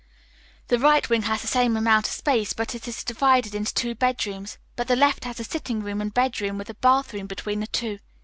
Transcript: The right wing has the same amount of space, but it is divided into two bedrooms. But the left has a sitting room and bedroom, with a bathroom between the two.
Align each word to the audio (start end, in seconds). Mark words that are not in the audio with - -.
The 0.69 0.79
right 0.79 1.07
wing 1.07 1.21
has 1.29 1.43
the 1.43 1.47
same 1.47 1.77
amount 1.77 2.07
of 2.07 2.11
space, 2.13 2.53
but 2.53 2.73
it 2.73 2.87
is 2.87 3.03
divided 3.03 3.53
into 3.53 3.71
two 3.71 3.93
bedrooms. 3.93 4.57
But 4.75 4.87
the 4.87 4.95
left 4.95 5.25
has 5.25 5.39
a 5.39 5.43
sitting 5.43 5.81
room 5.83 6.01
and 6.01 6.11
bedroom, 6.11 6.57
with 6.57 6.71
a 6.71 6.81
bathroom 6.81 7.27
between 7.27 7.59
the 7.59 7.67
two. 7.67 7.99